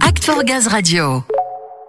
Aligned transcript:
Act 0.00 0.24
for 0.24 0.42
Gaz 0.42 0.66
Radio. 0.66 1.22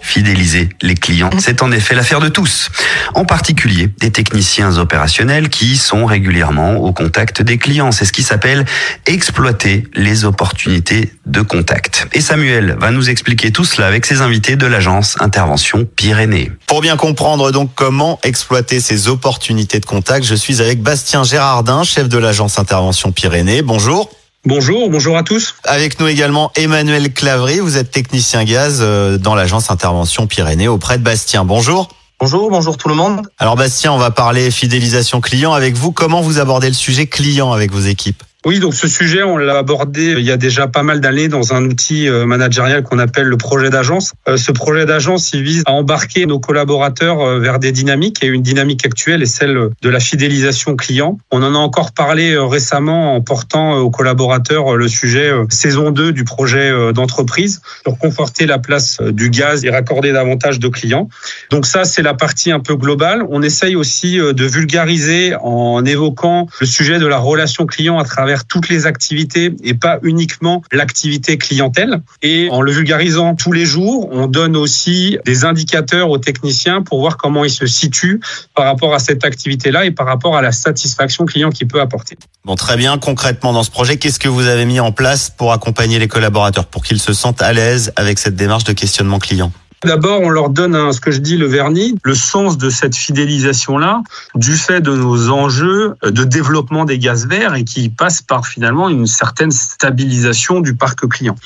Fidéliser 0.00 0.70
les 0.82 0.96
clients, 0.96 1.30
c'est 1.38 1.62
en 1.62 1.70
effet 1.70 1.94
l'affaire 1.94 2.18
de 2.18 2.28
tous, 2.28 2.68
en 3.14 3.24
particulier 3.24 3.90
des 4.00 4.10
techniciens 4.10 4.76
opérationnels 4.78 5.48
qui 5.48 5.76
sont 5.76 6.04
régulièrement 6.04 6.78
au 6.78 6.92
contact 6.92 7.42
des 7.42 7.56
clients. 7.56 7.92
C'est 7.92 8.06
ce 8.06 8.12
qui 8.12 8.24
s'appelle 8.24 8.64
exploiter 9.06 9.86
les 9.94 10.24
opportunités 10.24 11.12
de 11.26 11.42
contact. 11.42 12.08
Et 12.12 12.20
Samuel 12.20 12.76
va 12.80 12.90
nous 12.90 13.08
expliquer 13.08 13.52
tout 13.52 13.64
cela 13.64 13.86
avec 13.86 14.04
ses 14.04 14.20
invités 14.20 14.56
de 14.56 14.66
l'agence 14.66 15.16
Intervention 15.20 15.84
Pyrénées. 15.84 16.50
Pour 16.66 16.80
bien 16.80 16.96
comprendre 16.96 17.52
donc 17.52 17.70
comment 17.76 18.18
exploiter 18.24 18.80
ces 18.80 19.06
opportunités 19.06 19.78
de 19.78 19.86
contact, 19.86 20.26
je 20.26 20.34
suis 20.34 20.60
avec 20.60 20.82
Bastien 20.82 21.22
Gérardin, 21.22 21.84
chef 21.84 22.08
de 22.08 22.18
l'agence 22.18 22.58
Intervention 22.58 23.12
Pyrénées. 23.12 23.62
Bonjour. 23.62 24.10
Bonjour, 24.46 24.90
bonjour 24.90 25.16
à 25.16 25.22
tous. 25.22 25.54
Avec 25.64 25.98
nous 26.00 26.06
également 26.06 26.52
Emmanuel 26.54 27.14
Clavry, 27.14 27.60
vous 27.60 27.78
êtes 27.78 27.90
technicien 27.90 28.44
gaz 28.44 28.80
euh, 28.82 29.16
dans 29.16 29.34
l'agence 29.34 29.70
Intervention 29.70 30.26
Pyrénées 30.26 30.68
auprès 30.68 30.98
de 30.98 31.02
Bastien. 31.02 31.46
Bonjour. 31.46 31.88
Bonjour, 32.20 32.50
bonjour 32.50 32.76
tout 32.76 32.88
le 32.88 32.94
monde. 32.94 33.22
Alors 33.38 33.56
Bastien, 33.56 33.92
on 33.92 33.96
va 33.96 34.10
parler 34.10 34.50
fidélisation 34.50 35.22
client 35.22 35.54
avec 35.54 35.76
vous. 35.76 35.92
Comment 35.92 36.20
vous 36.20 36.40
abordez 36.40 36.68
le 36.68 36.74
sujet 36.74 37.06
client 37.06 37.52
avec 37.52 37.72
vos 37.72 37.80
équipes? 37.80 38.22
Oui, 38.44 38.58
donc 38.58 38.74
ce 38.74 38.88
sujet, 38.88 39.22
on 39.22 39.38
l'a 39.38 39.56
abordé 39.56 40.16
il 40.18 40.24
y 40.24 40.30
a 40.30 40.36
déjà 40.36 40.66
pas 40.66 40.82
mal 40.82 41.00
d'années 41.00 41.28
dans 41.28 41.54
un 41.54 41.64
outil 41.64 42.08
euh, 42.08 42.26
managérial 42.26 42.82
qu'on 42.82 42.98
appelle 42.98 43.26
le 43.26 43.38
projet 43.38 43.70
d'agence. 43.70 44.12
Euh, 44.28 44.36
ce 44.36 44.52
projet 44.52 44.84
d'agence, 44.84 45.32
il 45.32 45.42
vise 45.42 45.62
à 45.64 45.72
embarquer 45.72 46.26
nos 46.26 46.38
collaborateurs 46.38 47.22
euh, 47.22 47.38
vers 47.38 47.58
des 47.58 47.72
dynamiques 47.72 48.22
et 48.22 48.26
une 48.26 48.42
dynamique 48.42 48.84
actuelle 48.84 49.22
est 49.22 49.26
celle 49.26 49.70
de 49.80 49.88
la 49.88 49.98
fidélisation 49.98 50.76
client. 50.76 51.18
On 51.30 51.42
en 51.42 51.54
a 51.54 51.58
encore 51.58 51.92
parlé 51.92 52.36
récemment 52.36 53.14
en 53.14 53.22
portant 53.22 53.78
aux 53.78 53.90
collaborateurs 53.90 54.76
le 54.76 54.88
sujet 54.88 55.32
saison 55.48 55.90
2 55.90 56.12
du 56.12 56.24
projet 56.24 56.92
d'entreprise 56.92 57.62
pour 57.84 57.98
conforter 57.98 58.46
la 58.46 58.58
place 58.58 59.00
du 59.00 59.30
gaz 59.30 59.64
et 59.64 59.70
raccorder 59.70 60.12
davantage 60.12 60.58
de 60.58 60.68
clients. 60.68 61.08
Donc 61.50 61.66
ça, 61.66 61.84
c'est 61.84 62.02
la 62.02 62.14
partie 62.14 62.52
un 62.52 62.60
peu 62.60 62.76
globale. 62.76 63.22
On 63.30 63.42
essaye 63.42 63.76
aussi 63.76 64.18
de 64.18 64.44
vulgariser 64.44 65.34
en 65.40 65.84
évoquant 65.84 66.46
le 66.60 66.66
sujet 66.66 66.98
de 66.98 67.06
la 67.06 67.18
relation 67.18 67.66
client 67.66 67.98
à 67.98 68.04
travers 68.04 68.33
toutes 68.42 68.68
les 68.68 68.86
activités 68.86 69.54
et 69.62 69.74
pas 69.74 69.98
uniquement 70.02 70.62
l'activité 70.72 71.38
clientèle. 71.38 72.02
Et 72.22 72.48
en 72.50 72.60
le 72.60 72.72
vulgarisant 72.72 73.34
tous 73.36 73.52
les 73.52 73.64
jours, 73.64 74.08
on 74.10 74.26
donne 74.26 74.56
aussi 74.56 75.18
des 75.24 75.44
indicateurs 75.44 76.10
aux 76.10 76.18
techniciens 76.18 76.82
pour 76.82 76.98
voir 76.98 77.16
comment 77.16 77.44
ils 77.44 77.50
se 77.50 77.66
situent 77.66 78.20
par 78.54 78.64
rapport 78.64 78.94
à 78.94 78.98
cette 78.98 79.24
activité-là 79.24 79.84
et 79.84 79.90
par 79.92 80.06
rapport 80.06 80.36
à 80.36 80.42
la 80.42 80.52
satisfaction 80.52 81.24
client 81.24 81.50
qu'il 81.50 81.68
peut 81.68 81.80
apporter. 81.80 82.16
Bon, 82.44 82.56
très 82.56 82.76
bien. 82.76 82.98
Concrètement, 82.98 83.52
dans 83.52 83.62
ce 83.62 83.70
projet, 83.70 83.96
qu'est-ce 83.96 84.18
que 84.18 84.28
vous 84.28 84.46
avez 84.46 84.64
mis 84.64 84.80
en 84.80 84.92
place 84.92 85.30
pour 85.30 85.52
accompagner 85.52 85.98
les 85.98 86.08
collaborateurs, 86.08 86.66
pour 86.66 86.82
qu'ils 86.82 87.00
se 87.00 87.12
sentent 87.12 87.42
à 87.42 87.52
l'aise 87.52 87.92
avec 87.96 88.18
cette 88.18 88.36
démarche 88.36 88.64
de 88.64 88.72
questionnement 88.72 89.18
client? 89.18 89.52
D'abord, 89.84 90.20
on 90.22 90.30
leur 90.30 90.50
donne 90.50 90.92
ce 90.92 91.00
que 91.00 91.10
je 91.10 91.18
dis 91.18 91.36
le 91.36 91.46
vernis, 91.46 91.96
le 92.02 92.14
sens 92.14 92.58
de 92.58 92.70
cette 92.70 92.96
fidélisation-là, 92.96 94.02
du 94.34 94.56
fait 94.56 94.80
de 94.80 94.94
nos 94.94 95.30
enjeux 95.30 95.94
de 96.02 96.24
développement 96.24 96.84
des 96.84 96.98
gaz 96.98 97.26
verts 97.26 97.54
et 97.54 97.64
qui 97.64 97.88
passe 97.88 98.22
par 98.22 98.46
finalement 98.46 98.88
une 98.88 99.06
certaine 99.06 99.50
stabilisation 99.50 100.60
du 100.60 100.74
parc 100.74 101.06
client. 101.08 101.36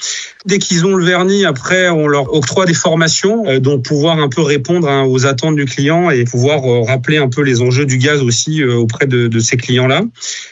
Dès 0.47 0.59
qu'ils 0.59 0.87
ont 0.87 0.95
le 0.95 1.05
vernis, 1.05 1.45
après, 1.45 1.89
on 1.91 2.07
leur 2.07 2.33
octroie 2.33 2.65
des 2.65 2.75
formations, 2.75 3.45
euh, 3.47 3.61
dont 3.61 3.81
pouvoir 3.81 4.19
un 4.19 4.29
peu 4.29 4.43
répondre 4.43 4.89
hein, 4.89 5.05
aux 5.05 5.27
attentes 5.27 5.57
du 5.57 5.65
client 5.65 6.11
et 6.11 6.25
pouvoir 6.25 6.65
euh, 6.65 6.83
rappeler 6.83 7.19
un 7.19 7.29
peu 7.29 7.43
les 7.43 7.61
enjeux 7.61 7.87
du 7.87 7.99
gaz 7.99 8.23
aussi 8.23 8.63
euh, 8.63 8.75
auprès 8.75 9.07
de, 9.07 9.39
ces 9.41 9.57
clients-là. 9.57 10.03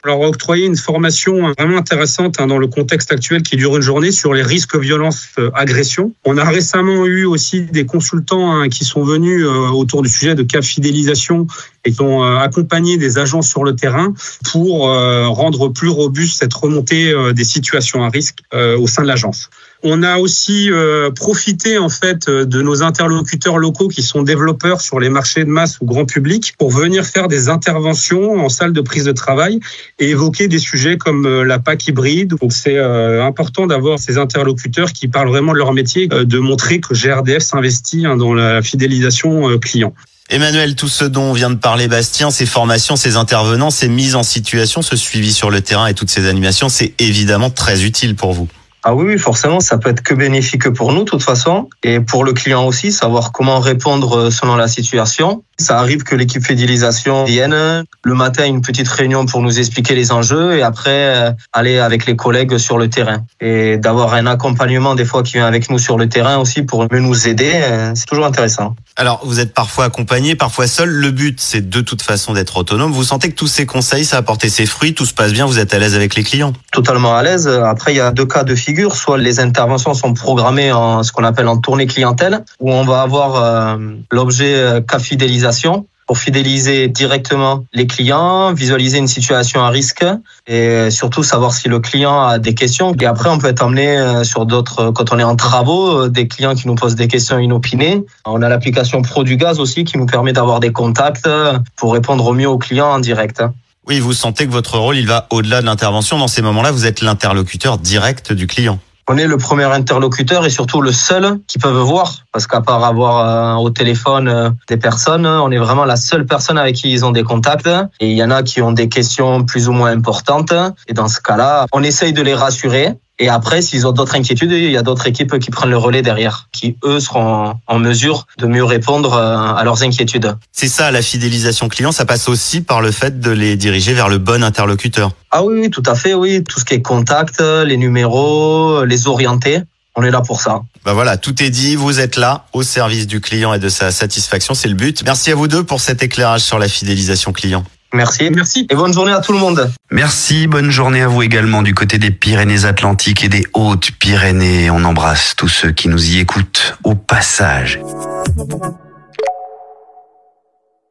On 0.05 0.09
leur 0.09 0.23
a 0.23 0.29
octroyé 0.29 0.67
une 0.67 0.77
formation 0.77 1.53
vraiment 1.59 1.79
intéressante 1.79 2.41
hein, 2.41 2.47
dans 2.47 2.59
le 2.59 2.67
contexte 2.67 3.13
actuel 3.13 3.43
qui 3.43 3.57
dure 3.57 3.77
une 3.77 3.83
journée 3.83 4.13
sur 4.13 4.33
les 4.33 4.43
risques 4.43 4.77
violence 4.77 5.29
agression. 5.55 6.13
On 6.25 6.37
a 6.37 6.45
récemment 6.45 7.05
eu 7.07 7.25
aussi 7.25 7.63
des 7.77 7.87
consultants 7.87 8.53
hein, 8.53 8.69
qui 8.69 8.85
sont 8.85 9.05
venus 9.05 9.45
euh, 9.45 9.69
autour 9.69 10.03
du 10.03 10.09
sujet 10.09 10.35
de 10.35 10.43
cas 10.43 10.63
fidélisation 10.63 11.47
et 11.85 11.93
qui 11.93 12.01
ont 12.01 12.25
euh, 12.25 12.39
accompagné 12.39 12.97
des 12.97 13.19
agents 13.19 13.43
sur 13.43 13.63
le 13.63 13.77
terrain 13.77 14.13
pour 14.51 14.89
euh, 14.89 15.29
rendre 15.29 15.69
plus 15.69 15.89
robuste 15.89 16.41
cette 16.41 16.55
remontée 16.55 17.15
des 17.35 17.45
situations 17.45 18.03
à 18.03 18.09
risque 18.09 18.39
au 18.53 18.87
sein 18.87 19.03
de 19.03 19.09
l'agence. 19.09 19.51
On 19.89 20.03
a 20.03 20.19
aussi 20.19 20.71
profité 21.15 21.79
en 21.79 21.89
fait 21.89 22.29
de 22.29 22.63
nos 22.63 22.83
interlocuteurs 22.83 23.59
locaux 23.59 23.89
qui 23.89 24.03
sont 24.03 24.23
développeurs 24.23 24.81
sur 24.81 24.99
les 24.99 25.09
marchés 25.09 25.45
de 25.45 25.51
masse 25.51 25.79
ou 25.81 25.87
grand 25.87 26.05
public 26.05 26.55
pour 26.59 26.71
venir 26.71 27.05
faire 27.05 27.29
des 27.29 27.49
interventions 27.49 28.45
en 28.45 28.49
salle 28.49 28.73
de 28.73 28.81
prise 28.81 29.05
de 29.05 29.13
travail 29.13 29.61
et 29.99 30.11
évoquer 30.11 30.49
des 30.49 30.59
sujets 30.59 30.97
comme 30.99 31.43
la 31.43 31.59
PAC 31.59 31.89
hybride. 31.89 32.35
Donc 32.41 32.53
c'est 32.53 32.79
important 32.79 33.67
d'avoir 33.67 33.99
ces 33.99 34.19
interlocuteurs 34.19 34.93
qui 34.93 35.09
parlent 35.09 35.29
vraiment 35.29 35.53
de 35.53 35.59
leur 35.59 35.73
métier, 35.73 36.09
de 36.09 36.39
montrer 36.39 36.81
que 36.81 36.95
GRDF 36.95 37.43
s'investit 37.43 37.87
Hein, 38.05 38.17
dans 38.17 38.35
la 38.35 38.63
fidélisation 38.63 39.49
euh, 39.49 39.59
client. 39.59 39.95
Emmanuel, 40.29 40.75
tout 40.75 40.89
ce 40.89 41.05
dont 41.05 41.33
vient 41.33 41.51
de 41.51 41.57
parler 41.57 41.87
Bastien, 41.87 42.31
ces 42.31 42.47
formations, 42.47 42.97
ces 42.97 43.17
intervenants, 43.17 43.71
ces 43.71 43.89
mises 43.89 44.17
en 44.17 44.25
situation, 44.25 44.83
ce 44.83 44.97
suivi 44.97 45.33
sur 45.33 45.51
le 45.51 45.61
terrain 45.61 45.87
et 45.87 45.95
toutes 45.95 46.11
ces 46.11 46.27
animations, 46.27 46.69
c'est 46.69 46.95
évidemment 46.99 47.49
très 47.49 47.85
utile 47.85 48.17
pour 48.17 48.33
vous. 48.33 48.49
Ah 48.89 48.95
oui, 48.95 49.19
forcément, 49.19 49.59
ça 49.59 49.79
peut 49.79 49.91
être 49.91 50.01
que 50.01 50.15
bénéfique 50.15 50.71
pour 50.71 50.93
nous, 50.93 51.01
de 51.01 51.11
toute 51.11 51.25
façon, 51.25 51.69
et 51.83 51.99
pour 51.99 52.23
le 52.23 52.33
client 52.33 52.65
aussi, 52.65 52.93
savoir 52.93 53.33
comment 53.33 53.59
répondre 53.59 54.17
euh, 54.17 54.31
selon 54.31 54.55
la 54.55 54.69
situation. 54.69 55.43
Ça 55.59 55.81
arrive 55.81 56.05
que 56.05 56.15
l'équipe 56.15 56.45
fidélisation 56.47 57.25
vienne 57.25 57.85
le 58.05 58.15
matin 58.15 58.45
une 58.47 58.61
petite 58.61 58.87
réunion 58.87 59.27
pour 59.27 59.43
nous 59.43 59.59
expliquer 59.59 59.95
les 59.95 60.13
enjeux 60.13 60.57
et 60.57 60.63
après 60.63 61.17
euh, 61.17 61.33
aller 61.53 61.79
avec 61.79 62.07
les 62.07 62.15
collègues 62.15 62.59
sur 62.59 62.79
le 62.79 62.89
terrain 62.89 63.25
et 63.41 63.79
d'avoir 63.79 64.15
un 64.15 64.27
accompagnement 64.27 64.95
des 64.95 65.07
fois 65.07 65.23
qui 65.23 65.33
vient 65.33 65.47
avec 65.47 65.69
nous 65.71 65.79
sur 65.79 65.97
le 65.97 66.09
terrain 66.09 66.37
aussi 66.37 66.63
pour 66.63 66.87
mieux 66.93 67.01
nous 67.01 67.27
aider. 67.27 67.53
Euh, 67.55 67.93
c'est 67.95 68.05
toujours 68.05 68.27
intéressant. 68.27 68.77
Alors, 68.97 69.23
vous 69.25 69.41
êtes 69.41 69.53
parfois 69.53 69.87
accompagné, 69.87 70.37
parfois 70.37 70.67
seul. 70.69 70.91
Le 70.91 71.11
but, 71.11 71.41
c'est 71.41 71.69
de 71.69 71.81
toute 71.81 72.03
façon 72.03 72.35
d'être 72.35 72.57
autonome. 72.57 72.93
Vous 72.93 73.05
sentez 73.05 73.31
que 73.31 73.35
tous 73.35 73.49
ces 73.49 73.67
conseils, 73.67 74.05
ça 74.05 74.17
a 74.17 74.21
apporté 74.21 74.49
ses 74.49 74.67
fruits, 74.67 74.95
tout 74.95 75.07
se 75.07 75.15
passe 75.15 75.33
bien, 75.33 75.47
vous 75.47 75.59
êtes 75.59 75.75
à 75.75 75.79
l'aise 75.79 75.97
avec 75.97 76.15
les 76.15 76.23
clients 76.23 76.53
Totalement 76.71 77.17
à 77.17 77.23
l'aise. 77.23 77.49
Après, 77.49 77.95
il 77.95 77.97
y 77.97 78.01
a 78.01 78.13
deux 78.13 78.27
cas 78.27 78.45
de 78.45 78.55
figure. 78.55 78.76
Soit 78.95 79.19
les 79.19 79.41
interventions 79.41 79.95
sont 79.95 80.15
programmées 80.15 80.73
en 80.73 81.03
ce 81.03 81.13
qu'on 81.13 81.25
appelle 81.25 81.49
en 81.49 81.59
tournée 81.59 81.87
clientèle, 81.87 82.45
où 82.61 82.73
on 82.73 82.85
va 82.85 83.03
avoir 83.03 83.37
euh, 83.37 83.77
l'objet 84.11 84.83
cas 84.89 84.99
fidélisation 84.99 85.87
pour 86.07 86.19
fidéliser 86.19 86.87
directement 86.89 87.65
les 87.73 87.87
clients, 87.87 88.53
visualiser 88.53 88.99
une 88.99 89.09
situation 89.09 89.61
à 89.61 89.71
risque 89.71 90.05
et 90.47 90.89
surtout 90.91 91.25
savoir 91.25 91.53
si 91.53 91.69
le 91.69 91.81
client 91.81 92.23
a 92.23 92.39
des 92.39 92.55
questions. 92.55 92.95
Et 93.01 93.07
après, 93.07 93.29
on 93.29 93.39
peut 93.39 93.49
être 93.49 93.65
amené 93.65 93.99
euh, 93.99 94.23
sur 94.23 94.47
d'autres, 94.47 94.93
quand 94.93 95.13
on 95.13 95.19
est 95.19 95.25
en 95.25 95.35
travaux, 95.35 96.05
euh, 96.05 96.09
des 96.09 96.29
clients 96.29 96.55
qui 96.55 96.69
nous 96.69 96.77
posent 96.77 96.95
des 96.95 97.09
questions 97.09 97.39
inopinées. 97.39 98.05
On 98.25 98.41
a 98.43 98.49
l'application 98.49 99.03
Pro 99.03 99.25
du 99.25 99.37
Gaz 99.37 99.59
aussi 99.59 99.85
qui 99.85 99.99
nous 99.99 100.07
permet 100.07 100.33
d'avoir 100.33 100.61
des 100.61 100.73
contacts 100.73 101.29
pour 101.75 101.93
répondre 101.93 102.25
au 102.27 102.33
mieux 102.33 102.49
aux 102.49 102.59
clients 102.59 102.93
en 102.93 103.01
direct. 103.01 103.43
Oui, 103.87 104.01
vous 104.01 104.13
sentez 104.13 104.47
que 104.47 104.53
votre 104.53 104.79
rôle, 104.79 104.97
il 104.97 105.07
va 105.07 105.27
au-delà 105.31 105.61
de 105.61 105.67
l'intervention. 105.67 106.19
Dans 106.19 106.29
ces 106.29 106.43
moments-là, 106.43 106.73
vous 106.73 106.87
êtes 106.87 107.01
l'interlocuteur 107.01 107.79
direct 107.79 108.33
du 108.33 108.47
client 108.47 108.79
on 109.09 109.17
est 109.17 109.27
le 109.27 109.37
premier 109.37 109.65
interlocuteur 109.65 110.45
et 110.47 110.51
surtout 110.51 110.81
le 110.81 110.91
seul 110.91 111.39
qui 111.47 111.59
peuvent 111.59 111.77
voir. 111.77 112.25
Parce 112.33 112.47
qu'à 112.47 112.61
part 112.61 112.83
avoir 112.83 113.19
euh, 113.59 113.63
au 113.63 113.71
téléphone 113.71 114.29
euh, 114.29 114.51
des 114.69 114.77
personnes, 114.77 115.27
on 115.27 115.51
est 115.53 115.59
vraiment 115.59 115.85
la 115.85 115.97
seule 115.97 116.27
personne 116.27 116.59
avec 116.59 116.75
qui 116.75 116.91
ils 116.91 117.05
ont 117.05 117.13
des 117.13 117.23
contacts. 117.23 117.71
Et 118.01 118.11
il 118.11 118.17
y 118.17 118.25
en 118.25 118.31
a 118.33 118.43
qui 118.43 118.61
ont 118.63 118.73
des 118.73 118.89
questions 118.89 119.45
plus 119.45 119.69
ou 119.69 119.73
moins 119.73 119.93
importantes. 119.93 120.53
Et 120.89 120.93
dans 120.93 121.09
ce 121.09 121.21
cas-là, 121.21 121.67
on 121.73 121.85
essaye 121.85 122.13
de 122.13 122.23
les 122.23 122.35
rassurer 122.35 122.95
et 123.19 123.29
après, 123.29 123.63
s'ils 123.63 123.87
ont 123.87 123.93
d'autres 123.93 124.15
inquiétudes, 124.15 124.53
il 124.53 124.71
y 124.71 124.77
a 124.77 124.83
d'autres 124.83 125.07
équipes 125.07 125.39
qui 125.39 125.51
prennent 125.51 125.71
le 125.71 125.79
relais 125.79 126.03
derrière, 126.03 126.49
qui 126.53 126.77
eux 126.85 127.01
seront 127.01 127.55
en 127.67 127.79
mesure 127.79 128.27
de 128.39 128.47
mieux 128.47 128.65
répondre 128.65 129.15
euh, 129.15 129.55
à 129.55 129.65
leurs 129.65 129.83
inquiétudes. 129.83 130.37
C'est 130.53 130.69
ça, 130.69 130.91
la 130.91 131.01
fidélisation 131.01 131.69
client, 131.69 131.93
ça 131.93 132.05
passe 132.05 132.29
aussi 132.29 132.61
par 132.61 132.83
le 132.83 132.91
fait 132.91 133.19
de 133.19 133.31
les 133.31 133.57
diriger 133.57 133.95
vers 133.95 134.11
le 134.11 134.19
bon 134.19 134.45
interlocuteur. 134.45 135.13
Ah 135.31 135.45
oui, 135.45 135.71
tout 135.71 135.83
à 135.87 135.95
fait, 135.95 136.13
oui. 136.13 136.45
Tout 136.45 136.61
ce 136.61 136.65
qui 136.67 136.75
est 136.75 136.83
contact, 136.83 137.41
les 137.41 137.77
numéros, 137.79 138.85
les 138.85 139.09
orienter. 139.09 139.63
On 139.95 140.03
est 140.03 140.11
là 140.11 140.21
pour 140.21 140.43
ça. 140.43 140.61
Bah 140.85 140.93
voilà, 140.93 141.17
tout 141.17 141.43
est 141.43 141.49
dit. 141.49 141.75
Vous 141.75 142.01
êtes 142.01 142.17
là 142.17 142.45
au 142.53 142.63
service 142.63 143.07
du 143.07 143.23
client 143.23 143.55
et 143.55 143.59
de 143.59 143.71
sa 143.71 143.91
satisfaction. 143.91 144.53
C'est 144.53 144.69
le 144.69 144.75
but. 144.75 145.03
Merci 145.07 145.31
à 145.31 145.35
vous 145.35 145.49
deux 145.49 145.65
pour 145.65 145.81
cet 145.81 146.03
éclairage 146.03 146.43
sur 146.43 146.59
la 146.59 146.69
fidélisation 146.69 147.33
client. 147.33 147.65
Merci. 147.93 148.31
Merci. 148.31 148.67
Et 148.71 148.75
bonne 148.75 148.93
journée 148.93 149.13
à 149.13 149.21
tout 149.21 149.33
le 149.33 149.39
monde. 149.39 149.71
Merci. 149.91 150.47
Bonne 150.47 150.71
journée 150.71 151.03
à 151.03 151.09
vous 151.09 151.23
également 151.23 151.63
du 151.63 151.75
côté 151.75 151.99
des 151.99 152.11
Pyrénées-Atlantiques 152.11 153.25
et 153.25 153.29
des 153.29 153.45
Hautes-Pyrénées. 153.55 154.71
On 154.71 154.85
embrasse 154.85 155.35
tous 155.37 155.49
ceux 155.49 155.73
qui 155.73 155.89
nous 155.89 156.11
y 156.11 156.19
écoutent 156.19 156.77
au 156.85 156.95
passage. 156.95 157.81